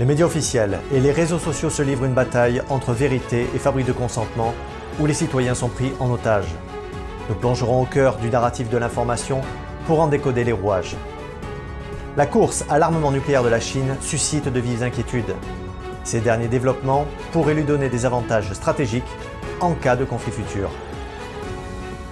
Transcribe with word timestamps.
Les 0.00 0.06
médias 0.06 0.24
officiels 0.24 0.78
et 0.94 0.98
les 0.98 1.12
réseaux 1.12 1.38
sociaux 1.38 1.68
se 1.68 1.82
livrent 1.82 2.06
une 2.06 2.14
bataille 2.14 2.62
entre 2.70 2.94
vérité 2.94 3.46
et 3.54 3.58
fabrique 3.58 3.86
de 3.86 3.92
consentement 3.92 4.54
où 4.98 5.04
les 5.04 5.12
citoyens 5.12 5.54
sont 5.54 5.68
pris 5.68 5.92
en 6.00 6.10
otage. 6.10 6.46
Nous 7.28 7.34
plongerons 7.34 7.82
au 7.82 7.84
cœur 7.84 8.16
du 8.16 8.30
narratif 8.30 8.70
de 8.70 8.78
l'information 8.78 9.42
pour 9.86 10.00
en 10.00 10.06
décoder 10.06 10.42
les 10.42 10.52
rouages. 10.52 10.96
La 12.16 12.24
course 12.24 12.64
à 12.70 12.78
l'armement 12.78 13.10
nucléaire 13.10 13.42
de 13.42 13.50
la 13.50 13.60
Chine 13.60 13.94
suscite 14.00 14.48
de 14.48 14.58
vives 14.58 14.82
inquiétudes. 14.82 15.34
Ces 16.02 16.20
derniers 16.20 16.48
développements 16.48 17.04
pourraient 17.32 17.52
lui 17.52 17.64
donner 17.64 17.90
des 17.90 18.06
avantages 18.06 18.54
stratégiques 18.54 19.04
en 19.60 19.72
cas 19.74 19.96
de 19.96 20.06
conflit 20.06 20.32
futur. 20.32 20.70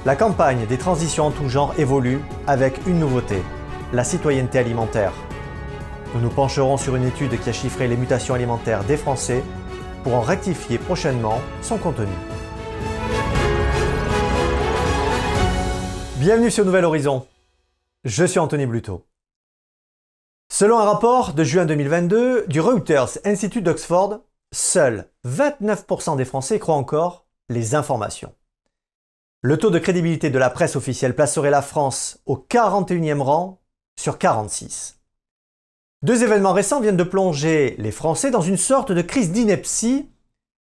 La 0.04 0.14
campagne 0.14 0.66
des 0.66 0.76
transitions 0.76 1.28
en 1.28 1.30
tout 1.30 1.48
genre 1.48 1.72
évolue 1.78 2.20
avec 2.46 2.86
une 2.86 2.98
nouveauté, 2.98 3.42
la 3.94 4.04
citoyenneté 4.04 4.58
alimentaire. 4.58 5.14
Nous 6.14 6.20
nous 6.22 6.30
pencherons 6.30 6.78
sur 6.78 6.96
une 6.96 7.04
étude 7.04 7.38
qui 7.38 7.50
a 7.50 7.52
chiffré 7.52 7.86
les 7.86 7.96
mutations 7.96 8.32
alimentaires 8.32 8.82
des 8.84 8.96
Français 8.96 9.44
pour 10.02 10.14
en 10.14 10.22
rectifier 10.22 10.78
prochainement 10.78 11.38
son 11.60 11.76
contenu. 11.76 12.12
Bienvenue 16.16 16.50
sur 16.50 16.64
Nouvel 16.64 16.86
Horizon. 16.86 17.26
Je 18.04 18.24
suis 18.24 18.38
Anthony 18.38 18.64
Bluto. 18.64 19.04
Selon 20.50 20.78
un 20.78 20.84
rapport 20.84 21.34
de 21.34 21.44
juin 21.44 21.66
2022 21.66 22.46
du 22.46 22.60
Reuters 22.60 23.18
Institute 23.26 23.64
d'Oxford, 23.64 24.20
seuls 24.50 25.10
29% 25.26 26.16
des 26.16 26.24
Français 26.24 26.58
croient 26.58 26.74
encore 26.74 27.26
les 27.50 27.74
informations. 27.74 28.34
Le 29.42 29.58
taux 29.58 29.70
de 29.70 29.78
crédibilité 29.78 30.30
de 30.30 30.38
la 30.38 30.48
presse 30.48 30.74
officielle 30.74 31.14
placerait 31.14 31.50
la 31.50 31.62
France 31.62 32.22
au 32.24 32.36
41e 32.36 33.20
rang 33.20 33.60
sur 33.94 34.16
46. 34.16 34.97
Deux 36.08 36.22
événements 36.22 36.54
récents 36.54 36.80
viennent 36.80 36.96
de 36.96 37.02
plonger 37.02 37.74
les 37.76 37.90
Français 37.90 38.30
dans 38.30 38.40
une 38.40 38.56
sorte 38.56 38.92
de 38.92 39.02
crise 39.02 39.30
d'ineptie 39.30 40.10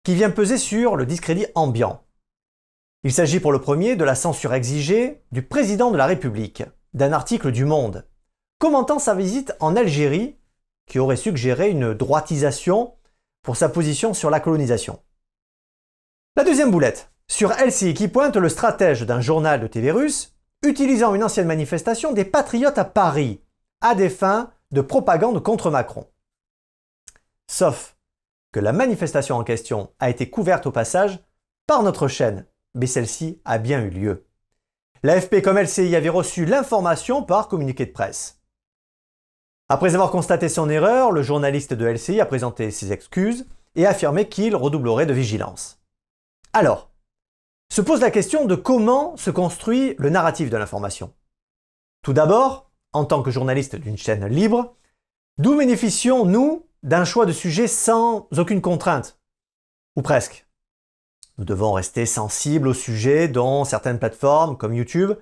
qui 0.03 0.13
vient 0.13 0.29
peser 0.29 0.57
sur 0.57 0.97
le 0.97 1.05
discrédit 1.05 1.45
ambiant. 1.55 2.03
Il 3.05 3.13
s'agit 3.13 3.39
pour 3.39 3.53
le 3.53 3.61
premier 3.61 3.95
de 3.95 4.03
la 4.03 4.15
censure 4.15 4.53
exigée 4.53 5.23
du 5.31 5.43
président 5.43 5.89
de 5.89 5.95
la 5.95 6.05
République 6.05 6.63
d'un 6.93 7.13
article 7.13 7.53
du 7.53 7.63
Monde 7.63 8.05
commentant 8.59 8.99
sa 8.99 9.15
visite 9.15 9.53
en 9.61 9.77
Algérie 9.77 10.35
qui 10.85 10.99
aurait 10.99 11.15
suggéré 11.15 11.69
une 11.69 11.93
droitisation 11.93 12.95
pour 13.41 13.55
sa 13.55 13.69
position 13.69 14.13
sur 14.13 14.29
la 14.29 14.41
colonisation. 14.41 14.99
La 16.35 16.43
deuxième 16.43 16.71
boulette, 16.71 17.09
sur 17.29 17.51
LCI 17.51 17.93
qui 17.93 18.09
pointe 18.09 18.35
le 18.35 18.49
stratège 18.49 19.03
d'un 19.03 19.21
journal 19.21 19.61
de 19.61 19.67
TV 19.67 19.91
russe 19.91 20.35
utilisant 20.65 21.15
une 21.15 21.23
ancienne 21.23 21.47
manifestation 21.47 22.11
des 22.11 22.25
patriotes 22.25 22.77
à 22.77 22.83
Paris 22.83 23.39
à 23.79 23.95
des 23.95 24.09
fins 24.09 24.51
de 24.71 24.81
propagande 24.81 25.41
contre 25.41 25.69
Macron. 25.69 26.07
Sauf 27.47 27.97
que 28.51 28.59
la 28.59 28.73
manifestation 28.73 29.35
en 29.35 29.43
question 29.43 29.91
a 29.99 30.09
été 30.09 30.29
couverte 30.29 30.65
au 30.65 30.71
passage 30.71 31.19
par 31.67 31.83
notre 31.83 32.07
chaîne, 32.07 32.45
mais 32.73 32.87
celle-ci 32.87 33.41
a 33.45 33.57
bien 33.57 33.81
eu 33.81 33.89
lieu. 33.89 34.25
L'AFP 35.03 35.41
comme 35.41 35.57
LCI 35.57 35.95
avait 35.95 36.09
reçu 36.09 36.45
l'information 36.45 37.23
par 37.23 37.47
communiqué 37.47 37.85
de 37.85 37.91
presse. 37.91 38.41
Après 39.69 39.95
avoir 39.95 40.11
constaté 40.11 40.49
son 40.49 40.69
erreur, 40.69 41.11
le 41.11 41.21
journaliste 41.21 41.73
de 41.73 41.85
LCI 41.85 42.21
a 42.21 42.25
présenté 42.25 42.71
ses 42.71 42.91
excuses 42.91 43.45
et 43.75 43.85
affirmé 43.85 44.27
qu'il 44.27 44.55
redoublerait 44.55 45.05
de 45.05 45.13
vigilance. 45.13 45.81
Alors, 46.53 46.89
se 47.69 47.81
pose 47.81 48.01
la 48.01 48.11
question 48.11 48.45
de 48.45 48.55
comment 48.55 49.17
se 49.17 49.29
construit 49.29 49.95
le 49.97 50.09
narratif 50.09 50.49
de 50.49 50.57
l'information. 50.57 51.13
Tout 52.01 52.13
d'abord, 52.13 52.66
en 52.93 53.05
tant 53.05 53.23
que 53.23 53.31
journaliste 53.31 53.75
d'une 53.75 53.97
chaîne 53.97 54.25
libre, 54.27 54.75
d'où 55.37 55.57
bénéficions-nous 55.57 56.65
d'un 56.83 57.05
choix 57.05 57.25
de 57.25 57.31
sujet 57.31 57.67
sans 57.67 58.27
aucune 58.37 58.61
contrainte? 58.61 59.19
Ou 59.95 60.01
presque. 60.01 60.47
Nous 61.37 61.45
devons 61.45 61.73
rester 61.73 62.05
sensibles 62.05 62.67
aux 62.67 62.73
sujets 62.73 63.27
dont 63.27 63.63
certaines 63.63 63.99
plateformes, 63.99 64.57
comme 64.57 64.73
YouTube, 64.73 65.13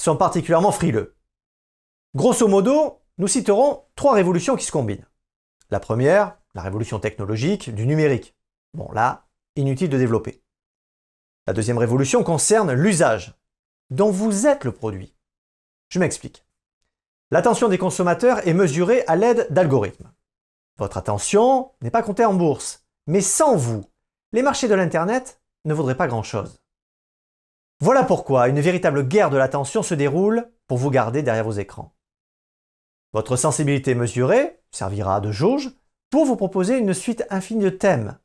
sont 0.00 0.16
particulièrement 0.16 0.72
frileux. 0.72 1.16
Grosso 2.14 2.48
modo, 2.48 3.00
nous 3.18 3.28
citerons 3.28 3.84
trois 3.94 4.14
révolutions 4.14 4.56
qui 4.56 4.64
se 4.64 4.72
combinent. 4.72 5.06
La 5.70 5.80
première, 5.80 6.36
la 6.54 6.62
révolution 6.62 6.98
technologique 6.98 7.74
du 7.74 7.86
numérique. 7.86 8.34
Bon 8.74 8.90
là, 8.92 9.26
inutile 9.56 9.88
de 9.88 9.98
développer. 9.98 10.42
La 11.46 11.52
deuxième 11.52 11.78
révolution 11.78 12.24
concerne 12.24 12.72
l'usage, 12.72 13.34
dont 13.90 14.10
vous 14.10 14.46
êtes 14.46 14.64
le 14.64 14.72
produit. 14.72 15.14
Je 15.88 15.98
m'explique. 15.98 16.44
L'attention 17.32 17.70
des 17.70 17.78
consommateurs 17.78 18.46
est 18.46 18.52
mesurée 18.52 19.04
à 19.06 19.16
l'aide 19.16 19.46
d'algorithmes. 19.48 20.12
Votre 20.76 20.98
attention 20.98 21.70
n'est 21.80 21.90
pas 21.90 22.02
comptée 22.02 22.26
en 22.26 22.34
bourse, 22.34 22.84
mais 23.06 23.22
sans 23.22 23.56
vous, 23.56 23.86
les 24.32 24.42
marchés 24.42 24.68
de 24.68 24.74
l'Internet 24.74 25.40
ne 25.64 25.72
vaudraient 25.72 25.96
pas 25.96 26.08
grand-chose. 26.08 26.60
Voilà 27.80 28.04
pourquoi 28.04 28.48
une 28.48 28.60
véritable 28.60 29.08
guerre 29.08 29.30
de 29.30 29.38
l'attention 29.38 29.82
se 29.82 29.94
déroule 29.94 30.46
pour 30.66 30.76
vous 30.76 30.90
garder 30.90 31.22
derrière 31.22 31.44
vos 31.44 31.52
écrans. 31.52 31.94
Votre 33.14 33.36
sensibilité 33.36 33.94
mesurée 33.94 34.60
servira 34.70 35.22
de 35.22 35.32
jauge 35.32 35.70
pour 36.10 36.26
vous 36.26 36.36
proposer 36.36 36.76
une 36.76 36.92
suite 36.92 37.24
infinie 37.30 37.64
de 37.64 37.70
thèmes. 37.70 38.18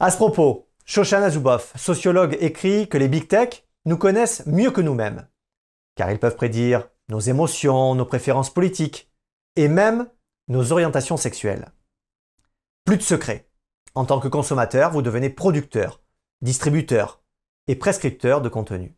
À 0.00 0.10
ce 0.10 0.18
propos, 0.18 0.68
Shoshana 0.84 1.30
Zuboff, 1.30 1.74
sociologue, 1.78 2.36
écrit 2.40 2.90
que 2.90 2.98
les 2.98 3.08
big 3.08 3.26
tech 3.26 3.64
nous 3.86 3.96
connaissent 3.96 4.44
mieux 4.44 4.70
que 4.70 4.82
nous-mêmes, 4.82 5.26
car 5.94 6.10
ils 6.10 6.18
peuvent 6.18 6.36
prédire 6.36 6.90
nos 7.08 7.20
émotions, 7.20 7.94
nos 7.94 8.04
préférences 8.04 8.52
politiques 8.52 9.10
et 9.56 9.68
même 9.68 10.08
nos 10.48 10.72
orientations 10.72 11.16
sexuelles. 11.16 11.72
Plus 12.84 12.96
de 12.96 13.02
secret. 13.02 13.48
En 13.94 14.04
tant 14.04 14.20
que 14.20 14.28
consommateur, 14.28 14.90
vous 14.92 15.02
devenez 15.02 15.30
producteur, 15.30 16.02
distributeur 16.42 17.22
et 17.66 17.74
prescripteur 17.74 18.42
de 18.42 18.48
contenu. 18.48 18.94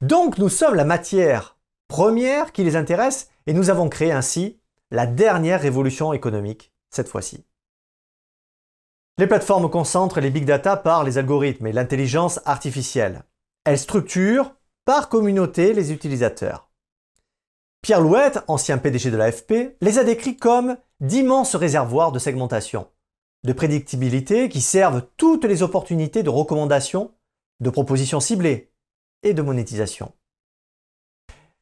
Donc 0.00 0.38
nous 0.38 0.48
sommes 0.48 0.74
la 0.74 0.84
matière 0.84 1.58
première 1.88 2.52
qui 2.52 2.64
les 2.64 2.76
intéresse 2.76 3.30
et 3.46 3.52
nous 3.52 3.70
avons 3.70 3.88
créé 3.88 4.12
ainsi 4.12 4.60
la 4.90 5.06
dernière 5.06 5.60
révolution 5.60 6.12
économique 6.12 6.72
cette 6.90 7.08
fois-ci. 7.08 7.44
Les 9.18 9.26
plateformes 9.26 9.70
concentrent 9.70 10.20
les 10.20 10.30
big 10.30 10.44
data 10.44 10.76
par 10.76 11.02
les 11.02 11.18
algorithmes 11.18 11.66
et 11.66 11.72
l'intelligence 11.72 12.40
artificielle. 12.44 13.24
Elles 13.64 13.78
structurent 13.78 14.54
par 14.84 15.08
communauté 15.08 15.72
les 15.72 15.92
utilisateurs. 15.92 16.65
Pierre 17.86 18.00
Louette, 18.00 18.40
ancien 18.48 18.78
PDG 18.78 19.12
de 19.12 19.16
l'AFP, 19.16 19.76
les 19.80 20.00
a 20.00 20.02
décrits 20.02 20.36
comme 20.36 20.76
d'immenses 20.98 21.54
réservoirs 21.54 22.10
de 22.10 22.18
segmentation, 22.18 22.88
de 23.44 23.52
prédictibilité 23.52 24.48
qui 24.48 24.60
servent 24.60 25.06
toutes 25.16 25.44
les 25.44 25.62
opportunités 25.62 26.24
de 26.24 26.28
recommandation, 26.28 27.14
de 27.60 27.70
propositions 27.70 28.18
ciblées 28.18 28.72
et 29.22 29.34
de 29.34 29.42
monétisation. 29.42 30.12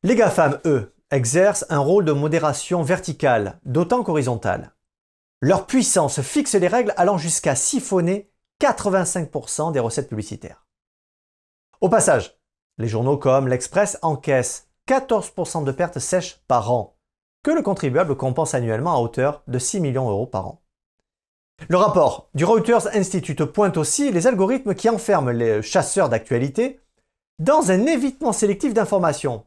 Les 0.03 0.17
GAFAM, 0.17 0.61
eux, 0.65 0.95
exercent 1.11 1.67
un 1.69 1.81
rôle 1.81 2.07
de 2.07 2.13
modération 2.13 2.83
verticale, 2.83 3.61
d'autant 3.67 4.03
qu'horizontale. 4.03 4.73
Leur 5.43 5.67
puissance 5.67 6.23
fixe 6.23 6.55
les 6.55 6.69
règles 6.69 6.95
allant 6.97 7.19
jusqu'à 7.19 7.55
siphonner 7.55 8.31
85% 8.63 9.73
des 9.73 9.81
recettes 9.81 10.09
publicitaires. 10.09 10.67
Au 11.83 11.91
passage, 11.91 12.39
les 12.79 12.89
journaux 12.89 13.19
comme 13.19 13.47
l'Express 13.47 13.99
encaissent 14.01 14.71
14% 14.89 15.65
de 15.65 15.73
pertes 15.73 15.99
sèches 15.99 16.41
par 16.47 16.71
an, 16.73 16.97
que 17.43 17.51
le 17.51 17.63
contribuable 17.63 18.17
compense 18.17 18.55
annuellement 18.55 18.95
à 18.95 18.99
hauteur 18.99 19.43
de 19.47 19.59
6 19.59 19.81
millions 19.81 20.09
d'euros 20.09 20.27
par 20.27 20.47
an. 20.47 20.63
Le 21.69 21.77
rapport 21.77 22.29
du 22.35 22.45
Reuters 22.45 22.95
Institute 22.95 23.45
pointe 23.45 23.77
aussi 23.77 24.11
les 24.11 24.27
algorithmes 24.27 24.75
qui 24.75 24.89
enferment 24.89 25.31
les 25.31 25.63
chasseurs 25.63 26.09
d'actualité 26.09 26.81
dans 27.39 27.71
un 27.71 27.87
évitement 27.87 28.33
sélectif 28.33 28.75
d'informations 28.75 29.45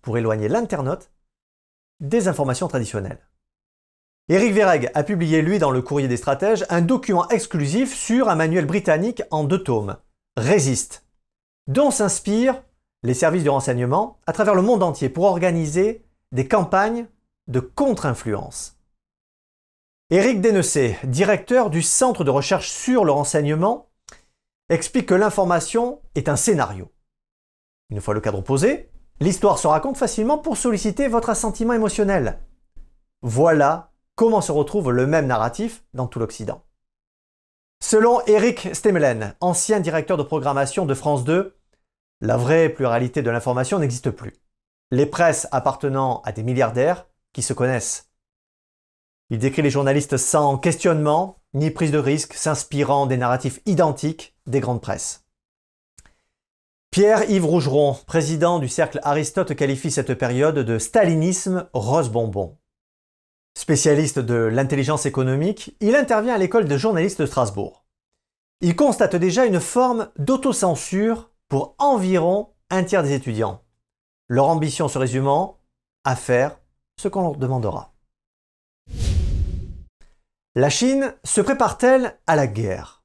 pour 0.00 0.18
éloigner 0.18 0.48
l'internaute 0.48 1.10
des 2.00 2.28
informations 2.28 2.68
traditionnelles. 2.68 3.20
Éric 4.28 4.52
Verreg 4.52 4.90
a 4.94 5.02
publié, 5.02 5.42
lui, 5.42 5.58
dans 5.58 5.70
le 5.70 5.82
Courrier 5.82 6.08
des 6.08 6.16
stratèges, 6.16 6.64
un 6.70 6.80
document 6.80 7.28
exclusif 7.28 7.94
sur 7.94 8.28
un 8.28 8.34
manuel 8.34 8.66
britannique 8.66 9.22
en 9.30 9.44
deux 9.44 9.62
tomes, 9.62 9.96
Résiste, 10.36 11.04
dont 11.66 11.90
s'inspirent 11.90 12.62
les 13.02 13.14
services 13.14 13.44
de 13.44 13.50
renseignement 13.50 14.18
à 14.26 14.32
travers 14.32 14.54
le 14.54 14.62
monde 14.62 14.82
entier 14.82 15.08
pour 15.08 15.24
organiser 15.24 16.04
des 16.30 16.46
campagnes 16.46 17.06
de 17.48 17.60
contre-influence. 17.60 18.78
Éric 20.10 20.40
Denessé, 20.40 20.98
directeur 21.04 21.70
du 21.70 21.82
Centre 21.82 22.22
de 22.22 22.30
recherche 22.30 22.70
sur 22.70 23.04
le 23.04 23.12
renseignement, 23.12 23.88
explique 24.68 25.06
que 25.06 25.14
l'information 25.14 26.00
est 26.14 26.28
un 26.28 26.36
scénario. 26.36 26.90
Une 27.90 28.00
fois 28.00 28.14
le 28.14 28.20
cadre 28.20 28.40
posé, 28.40 28.90
l'histoire 29.20 29.58
se 29.58 29.66
raconte 29.66 29.96
facilement 29.96 30.38
pour 30.38 30.56
solliciter 30.56 31.08
votre 31.08 31.30
assentiment 31.30 31.72
émotionnel. 31.72 32.40
Voilà 33.22 33.92
comment 34.14 34.40
se 34.40 34.52
retrouve 34.52 34.90
le 34.92 35.06
même 35.06 35.26
narratif 35.26 35.84
dans 35.94 36.06
tout 36.06 36.18
l'Occident. 36.18 36.62
Selon 37.82 38.20
Eric 38.26 38.74
Stemelen, 38.74 39.34
ancien 39.40 39.80
directeur 39.80 40.16
de 40.16 40.22
programmation 40.22 40.86
de 40.86 40.94
France 40.94 41.24
2, 41.24 41.56
la 42.22 42.36
vraie 42.36 42.68
pluralité 42.68 43.20
de 43.20 43.30
l'information 43.30 43.80
n'existe 43.80 44.10
plus. 44.10 44.32
Les 44.92 45.06
presses 45.06 45.48
appartenant 45.50 46.22
à 46.24 46.30
des 46.30 46.44
milliardaires 46.44 47.06
qui 47.32 47.42
se 47.42 47.52
connaissent. 47.52 48.10
Il 49.30 49.38
décrit 49.38 49.62
les 49.62 49.70
journalistes 49.70 50.16
sans 50.16 50.56
questionnement 50.56 51.42
ni 51.52 51.70
prise 51.70 51.90
de 51.90 51.98
risque, 51.98 52.34
s'inspirant 52.34 53.06
des 53.06 53.16
narratifs 53.16 53.60
identiques 53.66 54.36
des 54.46 54.60
grandes 54.60 54.80
presses. 54.80 55.24
Pierre-Yves 56.92 57.44
Rougeron, 57.44 57.96
président 58.06 58.58
du 58.58 58.68
cercle 58.68 59.00
Aristote, 59.02 59.56
qualifie 59.56 59.90
cette 59.90 60.14
période 60.14 60.58
de 60.58 60.78
stalinisme 60.78 61.68
rose-bonbon. 61.72 62.56
Spécialiste 63.58 64.18
de 64.18 64.34
l'intelligence 64.34 65.06
économique, 65.06 65.76
il 65.80 65.96
intervient 65.96 66.34
à 66.34 66.38
l'école 66.38 66.66
de 66.66 66.76
journalistes 66.76 67.20
de 67.20 67.26
Strasbourg. 67.26 67.84
Il 68.60 68.76
constate 68.76 69.16
déjà 69.16 69.44
une 69.44 69.60
forme 69.60 70.10
d'autocensure 70.18 71.31
pour 71.52 71.74
environ 71.76 72.54
un 72.70 72.82
tiers 72.82 73.02
des 73.02 73.12
étudiants. 73.12 73.62
Leur 74.28 74.48
ambition 74.48 74.88
se 74.88 74.96
résumant 74.96 75.60
à 76.02 76.16
faire 76.16 76.58
ce 76.98 77.08
qu'on 77.08 77.20
leur 77.20 77.36
demandera. 77.36 77.92
La 80.54 80.70
Chine 80.70 81.14
se 81.24 81.42
prépare-t-elle 81.42 82.18
à 82.26 82.36
la 82.36 82.46
guerre? 82.46 83.04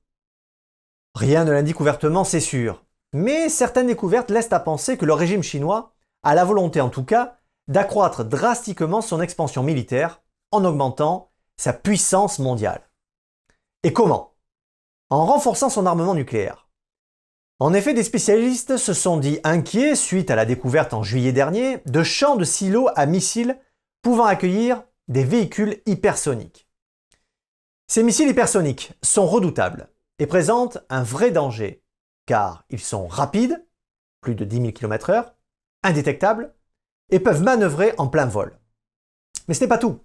Rien 1.14 1.44
ne 1.44 1.52
l'indique 1.52 1.82
ouvertement, 1.82 2.24
c'est 2.24 2.40
sûr, 2.40 2.86
mais 3.12 3.50
certaines 3.50 3.88
découvertes 3.88 4.32
laissent 4.32 4.54
à 4.54 4.62
penser 4.62 4.98
que 4.98 5.04
le 5.04 5.12
régime 5.12 5.44
chinois 5.44 5.94
a 6.24 6.34
la 6.34 6.46
volonté 6.46 6.80
en 6.80 6.90
tout 6.90 7.04
cas 7.04 7.36
d'accroître 7.68 8.24
drastiquement 8.24 9.02
son 9.02 9.20
expansion 9.20 9.62
militaire 9.62 10.22
en 10.52 10.64
augmentant 10.64 11.34
sa 11.58 11.74
puissance 11.74 12.40
mondiale. 12.40 12.90
Et 13.84 13.92
comment? 13.92 14.36
En 15.10 15.26
renforçant 15.26 15.70
son 15.70 15.86
armement 15.86 16.16
nucléaire. 16.16 16.67
En 17.60 17.74
effet, 17.74 17.96
des 17.96 18.04
spécialistes 18.04 18.78
se 18.78 18.94
sont 18.94 19.18
dit 19.18 19.40
inquiets 19.44 19.96
suite 19.96 20.30
à 20.30 20.36
la 20.36 20.46
découverte 20.46 20.94
en 20.94 21.02
juillet 21.02 21.32
dernier 21.32 21.80
de 21.88 22.04
champs 22.04 22.36
de 22.36 22.44
silos 22.44 22.90
à 22.96 23.08
missiles 23.08 23.58
pouvant 24.04 24.26
accueillir 24.26 24.84
des 25.08 25.24
véhicules 25.24 25.82
hypersoniques. 25.88 26.68
Ces 27.88 28.04
missiles 28.04 28.30
hypersoniques 28.30 28.94
sont 29.02 29.26
redoutables 29.26 29.90
et 30.20 30.28
présentent 30.28 30.80
un 30.90 31.02
vrai 31.02 31.32
danger, 31.32 31.84
car 32.26 32.64
ils 32.70 32.80
sont 32.80 33.08
rapides, 33.08 33.66
plus 34.22 34.36
de 34.36 34.46
10 34.46 34.58
000 34.58 34.72
km/h, 34.72 35.34
indétectables, 35.84 36.54
et 37.10 37.20
peuvent 37.20 37.42
manœuvrer 37.42 37.94
en 37.98 38.08
plein 38.08 38.26
vol. 38.26 38.60
Mais 39.48 39.54
ce 39.54 39.62
n'est 39.62 39.68
pas 39.70 39.78
tout. 39.78 40.00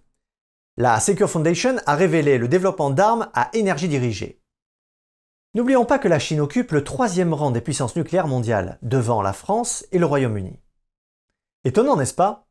La 0.78 1.00
Secure 1.00 1.28
Foundation 1.28 1.76
a 1.84 1.96
révélé 1.96 2.38
le 2.38 2.48
développement 2.48 2.90
d'armes 2.90 3.28
à 3.34 3.50
énergie 3.52 3.88
dirigée. 3.88 4.41
N'oublions 5.54 5.84
pas 5.84 5.98
que 5.98 6.08
la 6.08 6.18
Chine 6.18 6.40
occupe 6.40 6.72
le 6.72 6.82
troisième 6.82 7.34
rang 7.34 7.50
des 7.50 7.60
puissances 7.60 7.94
nucléaires 7.94 8.26
mondiales, 8.26 8.78
devant 8.80 9.20
la 9.20 9.34
France 9.34 9.84
et 9.92 9.98
le 9.98 10.06
Royaume-Uni. 10.06 10.58
Étonnant, 11.64 11.96
n'est-ce 11.96 12.14
pas? 12.14 12.46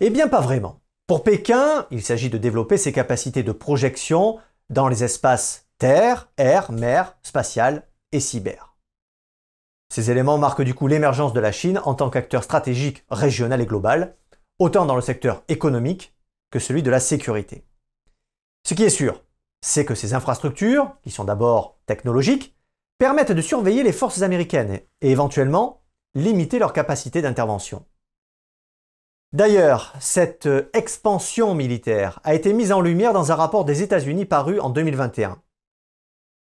Eh 0.00 0.10
bien, 0.10 0.28
pas 0.28 0.40
vraiment. 0.40 0.80
Pour 1.06 1.24
Pékin, 1.24 1.86
il 1.90 2.02
s'agit 2.02 2.28
de 2.28 2.36
développer 2.36 2.76
ses 2.76 2.92
capacités 2.92 3.42
de 3.42 3.52
projection 3.52 4.38
dans 4.68 4.88
les 4.88 5.02
espaces 5.02 5.66
terre, 5.78 6.28
air, 6.36 6.70
mer, 6.72 7.16
spatial 7.22 7.88
et 8.12 8.20
cyber. 8.20 8.76
Ces 9.88 10.10
éléments 10.10 10.36
marquent 10.36 10.62
du 10.62 10.74
coup 10.74 10.86
l'émergence 10.88 11.32
de 11.32 11.40
la 11.40 11.52
Chine 11.52 11.80
en 11.84 11.94
tant 11.94 12.10
qu'acteur 12.10 12.44
stratégique 12.44 13.02
régional 13.08 13.62
et 13.62 13.66
global, 13.66 14.14
autant 14.58 14.84
dans 14.84 14.94
le 14.94 15.00
secteur 15.00 15.42
économique 15.48 16.14
que 16.50 16.58
celui 16.58 16.82
de 16.82 16.90
la 16.90 17.00
sécurité. 17.00 17.64
Ce 18.68 18.74
qui 18.74 18.84
est 18.84 18.90
sûr, 18.90 19.24
c'est 19.60 19.84
que 19.84 19.94
ces 19.94 20.14
infrastructures, 20.14 20.96
qui 21.02 21.10
sont 21.10 21.24
d'abord 21.24 21.78
technologiques, 21.86 22.56
permettent 22.98 23.32
de 23.32 23.42
surveiller 23.42 23.82
les 23.82 23.92
forces 23.92 24.22
américaines 24.22 24.80
et 25.00 25.10
éventuellement 25.10 25.82
limiter 26.14 26.58
leur 26.58 26.72
capacité 26.72 27.22
d'intervention. 27.22 27.84
D'ailleurs, 29.32 29.94
cette 30.00 30.48
expansion 30.72 31.54
militaire 31.54 32.20
a 32.24 32.34
été 32.34 32.52
mise 32.52 32.72
en 32.72 32.80
lumière 32.80 33.12
dans 33.12 33.30
un 33.30 33.36
rapport 33.36 33.64
des 33.64 33.82
États-Unis 33.82 34.24
paru 34.24 34.58
en 34.58 34.70
2021. 34.70 35.40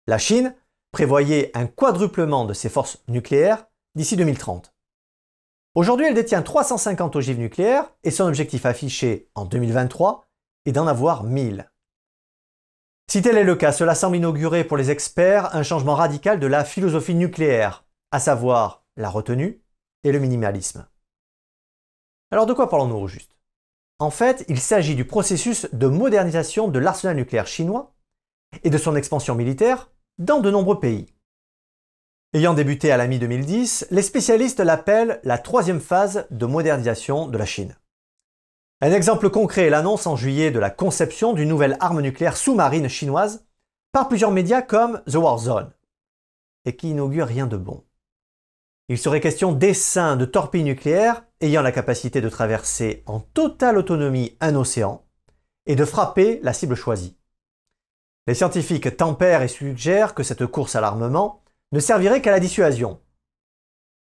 La 0.06 0.18
Chine 0.18 0.54
prévoyait 0.92 1.50
un 1.54 1.66
quadruplement 1.66 2.44
de 2.44 2.54
ses 2.54 2.68
forces 2.68 3.02
nucléaires 3.08 3.66
d'ici 3.94 4.16
2030. 4.16 4.72
Aujourd'hui, 5.74 6.06
elle 6.06 6.14
détient 6.14 6.42
350 6.42 7.16
ogives 7.16 7.38
nucléaires 7.38 7.90
et 8.04 8.10
son 8.10 8.24
objectif 8.24 8.64
affiché 8.64 9.28
en 9.34 9.44
2023 9.44 10.26
est 10.66 10.72
d'en 10.72 10.86
avoir 10.86 11.24
1000. 11.24 11.70
Si 13.10 13.22
tel 13.22 13.38
est 13.38 13.44
le 13.44 13.56
cas, 13.56 13.72
cela 13.72 13.94
semble 13.94 14.16
inaugurer 14.16 14.64
pour 14.64 14.76
les 14.76 14.90
experts 14.90 15.56
un 15.56 15.62
changement 15.62 15.94
radical 15.94 16.38
de 16.38 16.46
la 16.46 16.62
philosophie 16.62 17.14
nucléaire, 17.14 17.86
à 18.10 18.20
savoir 18.20 18.84
la 18.96 19.08
retenue 19.08 19.62
et 20.04 20.12
le 20.12 20.18
minimalisme. 20.18 20.86
Alors 22.30 22.44
de 22.44 22.52
quoi 22.52 22.68
parlons-nous 22.68 22.96
au 22.96 23.08
juste? 23.08 23.34
En 23.98 24.10
fait, 24.10 24.44
il 24.48 24.60
s'agit 24.60 24.94
du 24.94 25.06
processus 25.06 25.66
de 25.72 25.86
modernisation 25.86 26.68
de 26.68 26.78
l'arsenal 26.78 27.16
nucléaire 27.16 27.46
chinois 27.46 27.94
et 28.62 28.68
de 28.68 28.76
son 28.76 28.94
expansion 28.94 29.34
militaire 29.34 29.90
dans 30.18 30.40
de 30.40 30.50
nombreux 30.50 30.78
pays. 30.78 31.06
Ayant 32.34 32.52
débuté 32.52 32.92
à 32.92 32.98
la 32.98 33.06
mi-2010, 33.06 33.86
les 33.90 34.02
spécialistes 34.02 34.60
l'appellent 34.60 35.18
la 35.24 35.38
troisième 35.38 35.80
phase 35.80 36.26
de 36.30 36.44
modernisation 36.44 37.26
de 37.26 37.38
la 37.38 37.46
Chine. 37.46 37.74
Un 38.80 38.92
exemple 38.92 39.28
concret 39.28 39.66
est 39.66 39.70
l'annonce 39.70 40.06
en 40.06 40.14
juillet 40.14 40.52
de 40.52 40.60
la 40.60 40.70
conception 40.70 41.32
d'une 41.32 41.48
nouvelle 41.48 41.76
arme 41.80 42.00
nucléaire 42.00 42.36
sous-marine 42.36 42.88
chinoise 42.88 43.44
par 43.90 44.06
plusieurs 44.06 44.30
médias 44.30 44.62
comme 44.62 45.02
The 45.10 45.16
War 45.16 45.38
Zone, 45.38 45.72
et 46.64 46.76
qui 46.76 46.90
inaugure 46.90 47.26
rien 47.26 47.48
de 47.48 47.56
bon. 47.56 47.84
Il 48.88 48.96
serait 48.96 49.20
question 49.20 49.50
d'essaims 49.50 50.16
de 50.16 50.24
torpilles 50.24 50.62
nucléaires 50.62 51.24
ayant 51.40 51.62
la 51.62 51.72
capacité 51.72 52.20
de 52.20 52.28
traverser 52.28 53.02
en 53.06 53.18
totale 53.18 53.78
autonomie 53.78 54.36
un 54.40 54.54
océan 54.54 55.04
et 55.66 55.74
de 55.74 55.84
frapper 55.84 56.38
la 56.44 56.52
cible 56.52 56.76
choisie. 56.76 57.16
Les 58.28 58.34
scientifiques 58.34 58.96
tempèrent 58.96 59.42
et 59.42 59.48
suggèrent 59.48 60.14
que 60.14 60.22
cette 60.22 60.46
course 60.46 60.76
à 60.76 60.80
l'armement 60.80 61.42
ne 61.72 61.80
servirait 61.80 62.22
qu'à 62.22 62.30
la 62.30 62.40
dissuasion. 62.40 63.00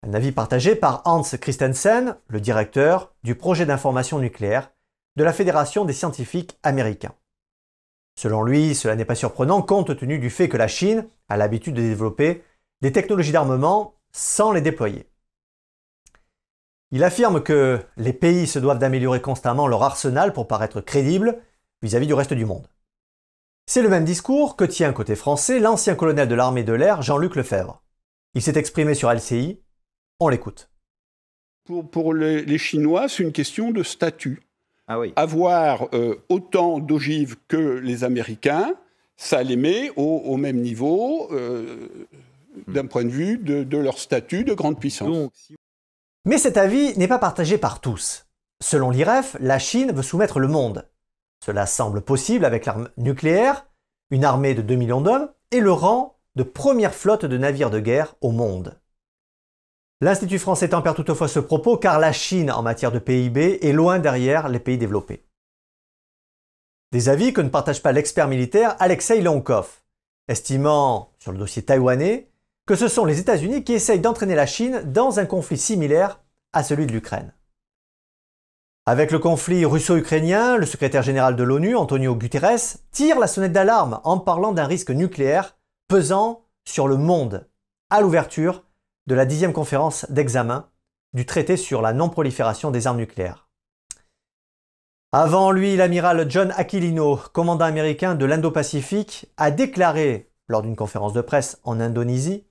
Un 0.06 0.14
avis 0.14 0.32
partagé 0.32 0.76
par 0.76 1.02
Hans 1.04 1.22
Christensen, 1.22 2.16
le 2.28 2.40
directeur 2.40 3.12
du 3.24 3.34
projet 3.34 3.66
d'information 3.66 4.18
nucléaire 4.18 4.70
de 5.16 5.24
la 5.24 5.32
Fédération 5.32 5.84
des 5.84 5.92
scientifiques 5.92 6.56
américains. 6.62 7.14
Selon 8.16 8.42
lui, 8.42 8.74
cela 8.74 8.94
n'est 8.94 9.04
pas 9.04 9.16
surprenant 9.16 9.62
compte 9.62 9.96
tenu 9.96 10.18
du 10.18 10.30
fait 10.30 10.48
que 10.48 10.56
la 10.56 10.68
Chine 10.68 11.08
a 11.28 11.36
l'habitude 11.36 11.74
de 11.74 11.82
développer 11.82 12.44
des 12.80 12.92
technologies 12.92 13.32
d'armement 13.32 13.94
sans 14.12 14.52
les 14.52 14.60
déployer. 14.60 15.08
Il 16.90 17.04
affirme 17.04 17.42
que 17.42 17.80
les 17.96 18.12
pays 18.12 18.46
se 18.46 18.58
doivent 18.58 18.78
d'améliorer 18.78 19.20
constamment 19.20 19.66
leur 19.66 19.82
arsenal 19.82 20.32
pour 20.32 20.46
paraître 20.46 20.80
crédibles 20.80 21.42
vis-à-vis 21.82 22.06
du 22.06 22.14
reste 22.14 22.32
du 22.32 22.44
monde. 22.44 22.68
C'est 23.66 23.82
le 23.82 23.90
même 23.90 24.04
discours 24.04 24.56
que 24.56 24.64
tient 24.64 24.92
côté 24.92 25.14
français 25.14 25.58
l'ancien 25.58 25.94
colonel 25.94 26.28
de 26.28 26.34
l'armée 26.34 26.64
de 26.64 26.72
l'air 26.72 27.02
Jean-Luc 27.02 27.36
Lefebvre. 27.36 27.82
Il 28.34 28.40
s'est 28.40 28.58
exprimé 28.58 28.94
sur 28.94 29.12
LCI, 29.12 29.60
on 30.20 30.28
l'écoute. 30.28 30.70
Pour, 31.90 32.14
les, 32.14 32.58
Chinois, 32.58 33.08
c'est 33.08 33.22
une 33.22 33.32
question 33.32 33.70
de 33.70 33.82
statut. 33.82 34.42
Ah 34.86 34.98
oui. 34.98 35.12
Avoir 35.16 35.88
euh, 35.92 36.16
autant 36.30 36.78
d'ogives 36.78 37.36
que 37.46 37.56
les 37.56 38.04
Américains, 38.04 38.74
ça 39.16 39.42
les 39.42 39.56
met 39.56 39.90
au, 39.96 40.36
même 40.38 40.60
niveau. 40.60 41.28
Euh, 41.30 41.88
d'un 42.66 42.86
point 42.86 43.04
de 43.04 43.10
vue 43.10 43.38
de, 43.38 43.76
leur 43.76 43.98
statut 43.98 44.44
de 44.44 44.54
grande 44.54 44.80
puissance. 44.80 45.30
Mais 46.24 46.38
cet 46.38 46.56
avis 46.56 46.96
n'est 46.98 47.08
pas 47.08 47.18
partagé 47.18 47.58
par 47.58 47.80
tous. 47.80 48.26
Selon 48.60 48.90
l'IREF, 48.90 49.36
la 49.40 49.58
Chine 49.58 49.92
veut 49.92 50.02
soumettre 50.02 50.40
le 50.40 50.48
monde. 50.48 50.88
Cela 51.44 51.66
semble 51.66 52.00
possible 52.00 52.44
avec 52.44 52.66
l'arme 52.66 52.90
nucléaire, 52.96 53.66
une 54.10 54.24
armée 54.24 54.54
de 54.54 54.62
2 54.62 54.74
millions 54.74 55.00
d'hommes 55.00 55.30
et 55.52 55.60
le 55.60 55.70
rang 55.70 56.16
de 56.34 56.42
première 56.42 56.94
flotte 56.94 57.24
de 57.24 57.38
navires 57.38 57.70
de 57.70 57.78
guerre 57.78 58.16
au 58.20 58.32
monde. 58.32 58.78
L'Institut 60.00 60.38
français 60.38 60.68
tempère 60.68 60.94
toutefois 60.94 61.26
ce 61.26 61.40
propos 61.40 61.76
car 61.76 61.98
la 61.98 62.12
Chine 62.12 62.52
en 62.52 62.62
matière 62.62 62.92
de 62.92 63.00
PIB 63.00 63.58
est 63.66 63.72
loin 63.72 63.98
derrière 63.98 64.48
les 64.48 64.60
pays 64.60 64.78
développés. 64.78 65.24
Des 66.92 67.08
avis 67.08 67.32
que 67.32 67.40
ne 67.40 67.48
partage 67.48 67.82
pas 67.82 67.90
l'expert 67.90 68.28
militaire 68.28 68.76
Alexei 68.78 69.20
Lonkov, 69.20 69.82
estimant 70.28 71.10
sur 71.18 71.32
le 71.32 71.38
dossier 71.38 71.62
taïwanais 71.62 72.30
que 72.64 72.76
ce 72.76 72.86
sont 72.86 73.06
les 73.06 73.18
États-Unis 73.18 73.64
qui 73.64 73.72
essayent 73.72 73.98
d'entraîner 73.98 74.36
la 74.36 74.46
Chine 74.46 74.82
dans 74.84 75.18
un 75.18 75.26
conflit 75.26 75.58
similaire 75.58 76.20
à 76.52 76.62
celui 76.62 76.86
de 76.86 76.92
l'Ukraine. 76.92 77.34
Avec 78.86 79.10
le 79.10 79.18
conflit 79.18 79.64
russo-ukrainien, 79.64 80.56
le 80.56 80.64
secrétaire 80.64 81.02
général 81.02 81.34
de 81.34 81.42
l'ONU, 81.42 81.74
Antonio 81.74 82.14
Guterres, 82.14 82.78
tire 82.92 83.18
la 83.18 83.26
sonnette 83.26 83.52
d'alarme 83.52 84.00
en 84.04 84.18
parlant 84.18 84.52
d'un 84.52 84.66
risque 84.66 84.90
nucléaire 84.90 85.56
pesant 85.88 86.44
sur 86.64 86.86
le 86.86 86.96
monde 86.96 87.48
à 87.90 88.00
l'ouverture 88.00 88.62
de 89.08 89.14
la 89.14 89.24
dixième 89.24 89.54
conférence 89.54 90.04
d'examen 90.10 90.68
du 91.14 91.24
traité 91.24 91.56
sur 91.56 91.80
la 91.80 91.94
non-prolifération 91.94 92.70
des 92.70 92.86
armes 92.86 92.98
nucléaires. 92.98 93.48
Avant 95.12 95.50
lui, 95.50 95.76
l'amiral 95.76 96.30
John 96.30 96.52
Aquilino, 96.54 97.16
commandant 97.32 97.64
américain 97.64 98.14
de 98.14 98.26
l'Indo-Pacifique, 98.26 99.32
a 99.38 99.50
déclaré 99.50 100.30
lors 100.46 100.60
d'une 100.60 100.76
conférence 100.76 101.14
de 101.14 101.22
presse 101.22 101.58
en 101.64 101.80
Indonésie 101.80 102.46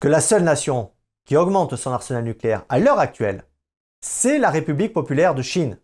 que 0.00 0.08
la 0.08 0.20
seule 0.20 0.44
nation 0.44 0.92
qui 1.24 1.38
augmente 1.38 1.76
son 1.76 1.92
arsenal 1.92 2.24
nucléaire 2.24 2.66
à 2.68 2.78
l'heure 2.78 2.98
actuelle, 2.98 3.44
c'est 4.02 4.38
la 4.38 4.50
République 4.50 4.92
populaire 4.92 5.34
de 5.34 5.40
Chine. 5.40 5.78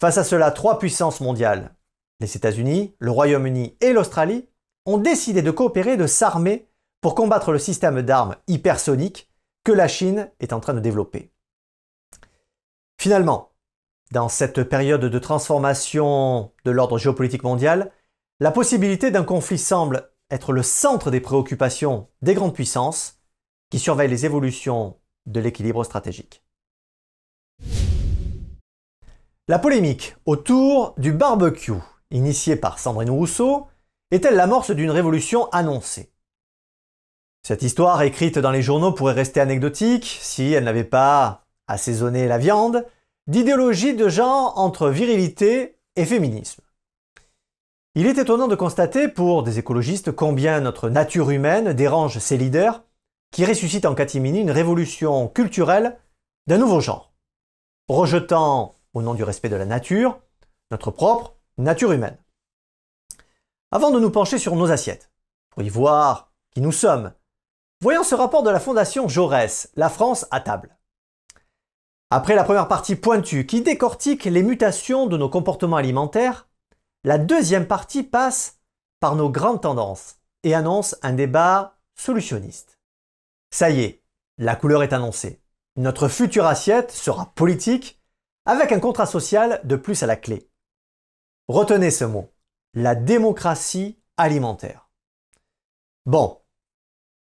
Face 0.00 0.18
à 0.18 0.24
cela, 0.24 0.50
trois 0.50 0.80
puissances 0.80 1.20
mondiales, 1.20 1.76
les 2.18 2.36
États-Unis, 2.36 2.96
le 2.98 3.12
Royaume-Uni 3.12 3.76
et 3.80 3.92
l'Australie, 3.92 4.48
ont 4.84 4.98
décidé 4.98 5.42
de 5.42 5.52
coopérer 5.52 5.92
et 5.92 5.96
de 5.96 6.08
s'armer 6.08 6.67
pour 7.00 7.14
combattre 7.14 7.52
le 7.52 7.58
système 7.58 8.02
d'armes 8.02 8.36
hypersoniques 8.46 9.30
que 9.64 9.72
la 9.72 9.88
Chine 9.88 10.30
est 10.40 10.52
en 10.52 10.60
train 10.60 10.74
de 10.74 10.80
développer. 10.80 11.32
Finalement, 13.00 13.52
dans 14.10 14.28
cette 14.28 14.64
période 14.64 15.04
de 15.04 15.18
transformation 15.18 16.52
de 16.64 16.70
l'ordre 16.70 16.98
géopolitique 16.98 17.42
mondial, 17.42 17.92
la 18.40 18.50
possibilité 18.50 19.10
d'un 19.10 19.24
conflit 19.24 19.58
semble 19.58 20.10
être 20.30 20.52
le 20.52 20.62
centre 20.62 21.10
des 21.10 21.20
préoccupations 21.20 22.08
des 22.22 22.34
grandes 22.34 22.54
puissances 22.54 23.18
qui 23.70 23.78
surveillent 23.78 24.08
les 24.08 24.26
évolutions 24.26 24.98
de 25.26 25.40
l'équilibre 25.40 25.84
stratégique. 25.84 26.42
La 29.46 29.58
polémique 29.58 30.16
autour 30.26 30.94
du 30.98 31.12
barbecue, 31.12 31.72
initiée 32.10 32.56
par 32.56 32.78
Sandrine 32.78 33.10
Rousseau, 33.10 33.66
est-elle 34.10 34.36
l'amorce 34.36 34.70
d'une 34.70 34.90
révolution 34.90 35.48
annoncée? 35.50 36.12
Cette 37.42 37.62
histoire 37.62 38.02
écrite 38.02 38.38
dans 38.38 38.50
les 38.50 38.62
journaux 38.62 38.92
pourrait 38.92 39.14
rester 39.14 39.40
anecdotique 39.40 40.18
si 40.20 40.52
elle 40.52 40.64
n'avait 40.64 40.84
pas 40.84 41.46
assaisonné 41.66 42.28
la 42.28 42.38
viande 42.38 42.86
d'idéologie 43.26 43.94
de 43.94 44.08
genre 44.08 44.58
entre 44.58 44.88
virilité 44.88 45.78
et 45.96 46.04
féminisme. 46.04 46.62
Il 47.94 48.06
est 48.06 48.18
étonnant 48.18 48.48
de 48.48 48.54
constater 48.54 49.08
pour 49.08 49.42
des 49.42 49.58
écologistes 49.58 50.12
combien 50.12 50.60
notre 50.60 50.88
nature 50.88 51.30
humaine 51.30 51.72
dérange 51.72 52.18
ces 52.18 52.36
leaders 52.36 52.82
qui 53.30 53.44
ressuscitent 53.44 53.86
en 53.86 53.94
catimini 53.94 54.40
une 54.40 54.50
révolution 54.50 55.28
culturelle 55.28 55.98
d'un 56.46 56.58
nouveau 56.58 56.80
genre, 56.80 57.12
rejetant, 57.88 58.74
au 58.94 59.02
nom 59.02 59.14
du 59.14 59.24
respect 59.24 59.48
de 59.48 59.56
la 59.56 59.66
nature, 59.66 60.18
notre 60.70 60.90
propre 60.90 61.34
nature 61.58 61.92
humaine. 61.92 62.16
Avant 63.70 63.90
de 63.90 64.00
nous 64.00 64.10
pencher 64.10 64.38
sur 64.38 64.56
nos 64.56 64.70
assiettes, 64.70 65.10
pour 65.50 65.62
y 65.62 65.68
voir 65.68 66.32
qui 66.52 66.60
nous 66.60 66.72
sommes, 66.72 67.12
voyons 67.80 68.04
ce 68.04 68.14
rapport 68.14 68.42
de 68.42 68.50
la 68.50 68.60
Fondation 68.60 69.08
Jaurès, 69.08 69.70
La 69.76 69.88
France 69.88 70.26
à 70.30 70.40
table. 70.40 70.76
Après 72.10 72.34
la 72.34 72.44
première 72.44 72.68
partie 72.68 72.96
pointue 72.96 73.46
qui 73.46 73.60
décortique 73.60 74.24
les 74.24 74.42
mutations 74.42 75.06
de 75.06 75.16
nos 75.16 75.28
comportements 75.28 75.76
alimentaires, 75.76 76.48
la 77.04 77.18
deuxième 77.18 77.66
partie 77.66 78.02
passe 78.02 78.58
par 79.00 79.14
nos 79.14 79.30
grandes 79.30 79.62
tendances 79.62 80.16
et 80.42 80.54
annonce 80.54 80.96
un 81.02 81.12
débat 81.12 81.78
solutionniste. 81.94 82.80
Ça 83.50 83.70
y 83.70 83.82
est, 83.82 84.02
la 84.38 84.56
couleur 84.56 84.82
est 84.82 84.92
annoncée. 84.92 85.42
Notre 85.76 86.08
future 86.08 86.46
assiette 86.46 86.90
sera 86.90 87.32
politique 87.34 88.00
avec 88.46 88.72
un 88.72 88.80
contrat 88.80 89.06
social 89.06 89.60
de 89.64 89.76
plus 89.76 90.02
à 90.02 90.06
la 90.06 90.16
clé. 90.16 90.50
Retenez 91.48 91.90
ce 91.90 92.04
mot, 92.04 92.32
la 92.74 92.94
démocratie 92.94 94.00
alimentaire. 94.16 94.88
Bon, 96.06 96.40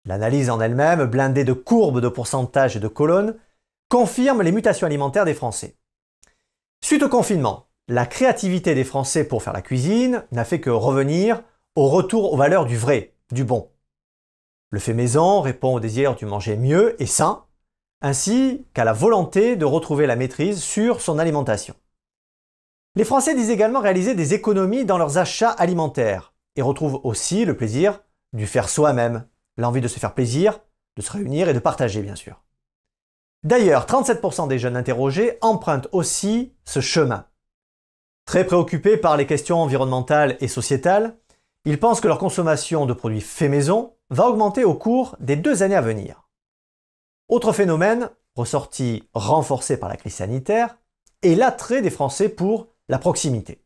l'analyse 0.05 0.49
en 0.49 0.59
elle-même, 0.59 1.05
blindée 1.05 1.43
de 1.43 1.53
courbes 1.53 2.01
de 2.01 2.07
pourcentage 2.07 2.75
et 2.75 2.79
de 2.79 2.87
colonnes, 2.87 3.37
confirme 3.89 4.41
les 4.41 4.51
mutations 4.51 4.87
alimentaires 4.87 5.25
des 5.25 5.33
Français. 5.33 5.75
Suite 6.83 7.03
au 7.03 7.09
confinement, 7.09 7.67
la 7.87 8.05
créativité 8.05 8.73
des 8.73 8.83
Français 8.83 9.23
pour 9.23 9.43
faire 9.43 9.53
la 9.53 9.61
cuisine 9.61 10.23
n'a 10.31 10.45
fait 10.45 10.61
que 10.61 10.69
revenir 10.69 11.43
au 11.75 11.87
retour 11.87 12.33
aux 12.33 12.37
valeurs 12.37 12.65
du 12.65 12.77
vrai, 12.77 13.15
du 13.31 13.43
bon. 13.43 13.69
Le 14.69 14.79
fait 14.79 14.93
maison 14.93 15.41
répond 15.41 15.75
au 15.75 15.79
désir 15.79 16.15
du 16.15 16.25
manger 16.25 16.55
mieux 16.55 17.01
et 17.01 17.05
sain, 17.05 17.45
ainsi 18.01 18.65
qu'à 18.73 18.83
la 18.83 18.93
volonté 18.93 19.55
de 19.55 19.65
retrouver 19.65 20.07
la 20.07 20.15
maîtrise 20.15 20.61
sur 20.61 21.01
son 21.01 21.19
alimentation. 21.19 21.75
Les 22.95 23.03
Français 23.03 23.35
disent 23.35 23.49
également 23.49 23.79
réaliser 23.79 24.15
des 24.15 24.33
économies 24.33 24.85
dans 24.85 24.97
leurs 24.97 25.17
achats 25.17 25.51
alimentaires 25.51 26.33
et 26.55 26.61
retrouvent 26.61 26.99
aussi 27.03 27.45
le 27.45 27.55
plaisir 27.55 28.01
du 28.33 28.47
faire 28.47 28.69
soi-même, 28.69 29.27
l'envie 29.57 29.81
de 29.81 29.87
se 29.87 29.99
faire 29.99 30.13
plaisir, 30.13 30.59
de 30.97 31.01
se 31.01 31.11
réunir 31.11 31.49
et 31.49 31.53
de 31.53 31.59
partager 31.59 32.01
bien 32.01 32.15
sûr. 32.15 32.41
D'ailleurs, 33.43 33.85
37% 33.85 34.47
des 34.47 34.59
jeunes 34.59 34.77
interrogés 34.77 35.37
empruntent 35.41 35.87
aussi 35.91 36.53
ce 36.63 36.79
chemin. 36.79 37.25
Très 38.25 38.45
préoccupés 38.45 38.97
par 38.97 39.17
les 39.17 39.25
questions 39.25 39.59
environnementales 39.59 40.37
et 40.41 40.47
sociétales, 40.47 41.17
ils 41.65 41.79
pensent 41.79 42.01
que 42.01 42.07
leur 42.07 42.19
consommation 42.19 42.85
de 42.85 42.93
produits 42.93 43.21
faits 43.21 43.49
maison 43.49 43.95
va 44.09 44.27
augmenter 44.27 44.63
au 44.63 44.75
cours 44.75 45.15
des 45.19 45.35
deux 45.35 45.63
années 45.63 45.75
à 45.75 45.81
venir. 45.81 46.27
Autre 47.29 47.51
phénomène, 47.51 48.09
ressorti 48.35 49.09
renforcé 49.13 49.77
par 49.77 49.89
la 49.89 49.97
crise 49.97 50.15
sanitaire, 50.15 50.77
est 51.23 51.35
l'attrait 51.35 51.81
des 51.81 51.89
Français 51.89 52.29
pour 52.29 52.67
la 52.89 52.99
proximité. 52.99 53.63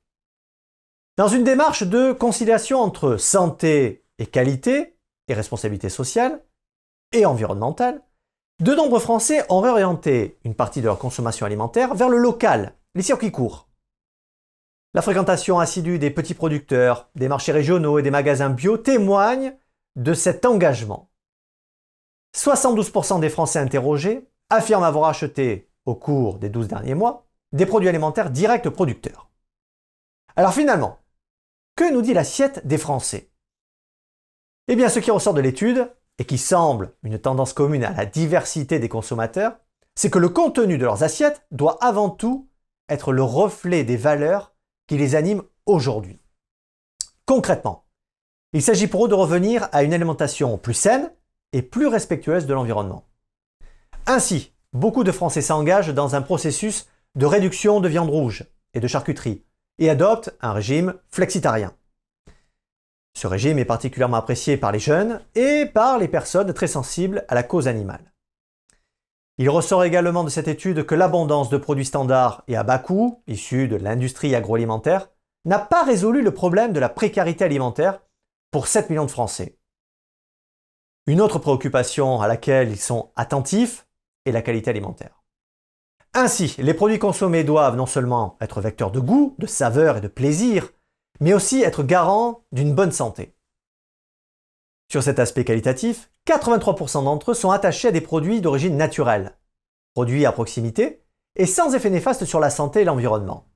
Dans 1.18 1.28
une 1.28 1.44
démarche 1.44 1.84
de 1.84 2.12
conciliation 2.12 2.80
entre 2.80 3.18
santé 3.18 4.06
et 4.20 4.26
qualité, 4.26 4.95
et 5.28 5.34
responsabilité 5.34 5.90
sociale 5.90 6.44
et 7.12 7.26
environnementale, 7.26 8.02
de 8.60 8.74
nombreux 8.74 9.00
Français 9.00 9.44
ont 9.50 9.60
réorienté 9.60 10.40
une 10.46 10.56
partie 10.56 10.80
de 10.80 10.86
leur 10.86 10.98
consommation 10.98 11.46
alimentaire 11.46 11.94
vers 11.94 12.10
le 12.10 12.18
local, 12.18 12.76
les 12.94 13.02
circuits 13.02 13.32
courts. 13.32 13.70
La 14.94 15.02
fréquentation 15.02 15.60
assidue 15.60 16.00
des 16.00 16.10
petits 16.10 16.34
producteurs, 16.34 17.10
des 17.16 17.28
marchés 17.28 17.52
régionaux 17.52 18.00
et 18.00 18.02
des 18.02 18.12
magasins 18.12 18.50
bio 18.50 18.78
témoigne 18.78 19.58
de 19.98 20.14
cet 20.14 20.46
engagement. 20.46 21.10
72% 22.36 23.20
des 23.20 23.30
Français 23.30 23.60
interrogés 23.60 24.30
affirment 24.50 24.84
avoir 24.84 25.10
acheté, 25.10 25.70
au 25.86 25.96
cours 25.96 26.38
des 26.40 26.50
12 26.50 26.70
derniers 26.70 26.96
mois, 26.96 27.28
des 27.52 27.66
produits 27.66 27.90
alimentaires 27.90 28.30
directs 28.30 28.70
producteurs. 28.70 29.30
Alors 30.38 30.54
finalement, 30.54 31.00
que 31.76 31.92
nous 31.92 32.02
dit 32.02 32.14
l'assiette 32.14 32.66
des 32.66 32.78
Français? 32.78 33.30
Eh 34.68 34.76
bien, 34.76 34.90
ce 34.90 35.00
qui 35.00 35.12
ressort 35.12 35.34
de 35.34 35.42
l'étude, 35.42 35.90
et 36.18 36.26
qui 36.26 36.38
semble 36.38 36.94
une 37.04 37.20
tendance 37.20 37.54
commune 37.54 37.84
à 37.84 37.92
la 37.92 38.06
diversité 38.06 38.80
des 38.80 38.90
consommateurs, 38.90 39.58
c'est 39.96 40.10
que 40.10 40.20
le 40.20 40.30
contenu 40.30 40.78
de 40.78 40.86
leurs 40.86 41.04
assiettes 41.04 41.46
doit 41.52 41.78
avant 41.84 42.10
tout 42.10 42.50
être 42.90 43.12
le 43.12 43.24
reflet 43.24 43.84
des 43.84 43.98
valeurs 43.98 44.54
qui 44.88 44.98
les 44.98 45.16
animent 45.16 45.44
aujourd'hui. 45.66 46.20
Concrètement, 47.26 47.86
il 48.54 48.62
s'agit 48.62 48.88
pour 48.88 49.06
eux 49.06 49.10
de 49.10 49.14
revenir 49.14 49.68
à 49.72 49.84
une 49.84 49.94
alimentation 49.94 50.58
plus 50.58 50.74
saine 50.74 51.12
et 51.54 51.62
plus 51.62 51.88
respectueuse 51.88 52.46
de 52.46 52.54
l'environnement. 52.54 53.08
Ainsi, 54.06 54.54
beaucoup 54.74 55.04
de 55.04 55.12
Français 55.12 55.42
s'engagent 55.42 55.94
dans 55.94 56.16
un 56.16 56.22
processus 56.22 56.88
de 57.16 57.26
réduction 57.26 57.80
de 57.80 57.90
viande 57.90 58.10
rouge 58.10 58.46
et 58.74 58.80
de 58.80 58.88
charcuterie 58.88 59.44
et 59.80 59.90
adoptent 59.90 60.36
un 60.42 60.54
régime 60.54 60.94
flexitarien. 61.10 61.74
Ce 63.16 63.28
régime 63.28 63.60
est 63.60 63.66
particulièrement 63.66 64.18
apprécié 64.18 64.58
par 64.58 64.72
les 64.72 64.80
jeunes 64.80 65.22
et 65.36 65.66
par 65.66 65.98
les 65.98 66.10
personnes 66.10 66.54
très 66.54 66.68
sensibles 66.68 67.26
à 67.30 67.36
la 67.36 67.44
cause 67.44 67.68
animale. 67.68 68.14
Il 69.38 69.50
ressort 69.50 69.84
également 69.84 70.24
de 70.24 70.30
cette 70.30 70.48
étude 70.48 70.86
que 70.86 70.96
l'abondance 70.96 71.50
de 71.50 71.58
produits 71.58 71.86
standards 71.86 72.44
et 72.48 72.56
à 72.56 72.64
bas 72.64 72.80
coût, 72.80 73.22
issus 73.28 73.68
de 73.68 73.78
l'industrie 73.78 74.36
agroalimentaire, 74.36 75.10
n'a 75.46 75.60
pas 75.60 75.84
résolu 75.84 76.22
le 76.22 76.34
problème 76.34 76.74
de 76.74 76.80
la 76.80 76.90
précarité 76.90 77.46
alimentaire 77.46 78.02
pour 78.52 78.68
7 78.68 78.90
millions 78.90 79.06
de 79.06 79.12
Français. 79.12 79.58
Une 81.08 81.22
autre 81.22 81.40
préoccupation 81.40 82.22
à 82.22 82.28
laquelle 82.28 82.72
ils 82.72 82.80
sont 82.80 83.12
attentifs 83.16 83.88
est 84.26 84.32
la 84.32 84.42
qualité 84.42 84.72
alimentaire. 84.72 85.24
Ainsi, 86.14 86.56
les 86.60 86.74
produits 86.74 87.00
consommés 87.00 87.44
doivent 87.44 87.76
non 87.76 87.86
seulement 87.86 88.38
être 88.42 88.62
vecteurs 88.62 88.92
de 88.92 89.00
goût, 89.00 89.36
de 89.38 89.48
saveur 89.48 89.98
et 89.98 90.02
de 90.02 90.08
plaisir, 90.08 90.72
mais 91.20 91.34
aussi 91.34 91.62
être 91.62 91.84
garant 91.84 92.44
d'une 92.52 92.74
bonne 92.74 92.92
santé. 92.92 93.36
Sur 94.92 95.04
cet 95.04 95.20
aspect 95.20 95.46
qualitatif, 95.46 96.10
83% 96.28 97.04
d'entre 97.04 97.32
eux 97.32 97.36
sont 97.36 97.52
attachés 97.52 97.90
à 97.90 97.92
des 97.92 98.02
produits 98.02 98.42
d'origine 98.42 98.78
naturelle, 98.78 99.38
produits 99.94 100.26
à 100.26 100.32
proximité 100.32 101.04
et 101.36 101.46
sans 101.46 101.74
effet 101.74 101.90
néfaste 101.90 102.26
sur 102.26 102.40
la 102.40 102.50
santé 102.50 102.82
et 102.82 102.86
l'environnement. 102.86 103.48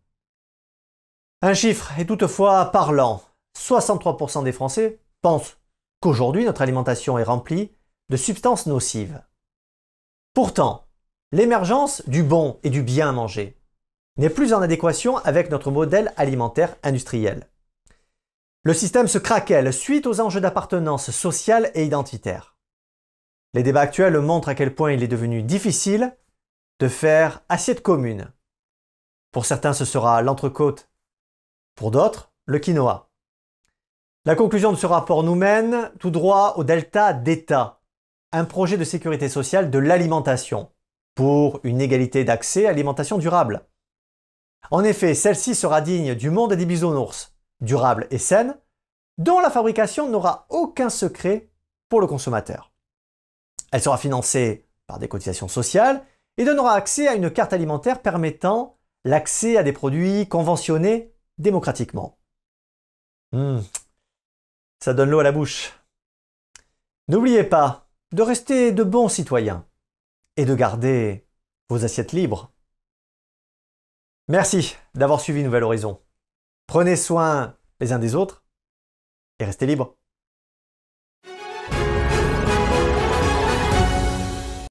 Un 1.41 1.53
chiffre 1.53 1.97
est 1.97 2.05
toutefois 2.05 2.65
parlant. 2.65 3.21
63% 3.57 4.43
des 4.43 4.51
Français 4.51 4.99
pensent 5.21 5.57
qu'aujourd'hui 6.01 6.45
notre 6.45 6.61
alimentation 6.61 7.17
est 7.17 7.23
remplie 7.23 7.71
de 8.09 8.17
substances 8.17 8.65
nocives. 8.65 9.21
Pourtant, 10.33 10.87
l'émergence 11.31 12.07
du 12.07 12.23
bon 12.23 12.59
et 12.63 12.69
du 12.69 12.83
bien 12.83 13.09
à 13.09 13.11
manger 13.11 13.58
n'est 14.19 14.29
plus 14.29 14.53
en 14.53 14.61
adéquation 14.61 15.17
avec 15.17 15.49
notre 15.49 15.71
modèle 15.71 16.13
alimentaire 16.17 16.75
industriel. 16.83 17.47
Le 18.63 18.73
système 18.73 19.07
se 19.07 19.17
craquelle 19.17 19.71
suite 19.71 20.05
aux 20.05 20.19
enjeux 20.19 20.41
d'appartenance 20.41 21.11
sociale 21.11 21.71
et 21.73 21.85
identitaire. 21.85 22.57
Les 23.53 23.63
débats 23.63 23.79
actuels 23.79 24.19
montrent 24.19 24.49
à 24.49 24.55
quel 24.55 24.75
point 24.75 24.91
il 24.91 25.03
est 25.03 25.07
devenu 25.07 25.41
difficile 25.41 26.17
de 26.79 26.89
faire 26.89 27.43
assiette 27.47 27.81
commune. 27.81 28.29
Pour 29.31 29.45
certains, 29.45 29.71
ce 29.71 29.85
sera 29.85 30.21
l'entrecôte. 30.21 30.89
Pour 31.75 31.89
d'autres, 31.89 32.33
le 32.45 32.59
quinoa. 32.59 33.09
La 34.25 34.35
conclusion 34.35 34.73
de 34.73 34.77
ce 34.77 34.85
rapport 34.85 35.23
nous 35.23 35.35
mène 35.35 35.91
tout 35.97 36.11
droit 36.11 36.55
au 36.57 36.65
delta 36.65 37.13
d'État, 37.13 37.79
un 38.33 38.43
projet 38.43 38.75
de 38.75 38.83
sécurité 38.83 39.29
sociale 39.29 39.71
de 39.71 39.79
l'alimentation, 39.79 40.71
pour 41.15 41.61
une 41.63 41.79
égalité 41.79 42.25
d'accès 42.25 42.65
à 42.65 42.71
l'alimentation 42.71 43.17
durable. 43.17 43.68
En 44.71 44.83
effet, 44.83 45.15
celle-ci 45.15 45.55
sera 45.55 45.81
digne 45.81 46.15
du 46.15 46.29
monde 46.29 46.53
des 46.53 46.65
bisounours, 46.65 47.33
durable 47.61 48.07
et 48.11 48.17
saine, 48.17 48.57
dont 49.17 49.39
la 49.39 49.49
fabrication 49.49 50.09
n'aura 50.09 50.45
aucun 50.49 50.89
secret 50.89 51.49
pour 51.89 52.01
le 52.01 52.07
consommateur. 52.07 52.71
Elle 53.71 53.81
sera 53.81 53.97
financée 53.97 54.65
par 54.87 54.99
des 54.99 55.07
cotisations 55.07 55.47
sociales 55.47 56.03
et 56.37 56.45
donnera 56.45 56.73
accès 56.73 57.07
à 57.07 57.15
une 57.15 57.29
carte 57.29 57.53
alimentaire 57.53 58.01
permettant 58.01 58.77
l'accès 59.03 59.57
à 59.57 59.63
des 59.63 59.73
produits 59.73 60.27
conventionnés 60.27 61.13
démocratiquement. 61.37 62.17
Hmm. 63.31 63.59
ça 64.83 64.95
donne 64.95 65.11
l'eau 65.11 65.19
à 65.19 65.23
la 65.23 65.31
bouche. 65.31 65.73
N'oubliez 67.07 67.43
pas 67.43 67.87
de 68.11 68.23
rester 68.23 68.71
de 68.71 68.83
bons 68.83 69.07
citoyens 69.07 69.65
et 70.35 70.45
de 70.45 70.55
garder 70.55 71.27
vos 71.69 71.85
assiettes 71.85 72.11
libres. 72.11 72.51
Merci 74.29 74.75
d'avoir 74.93 75.21
suivi 75.21 75.41
Nouvel 75.43 75.63
Horizon. 75.63 75.99
Prenez 76.67 76.95
soin 76.95 77.57
les 77.79 77.93
uns 77.93 77.97
des 77.97 78.13
autres 78.13 78.45
et 79.39 79.45
restez 79.45 79.65
libres. 79.65 79.97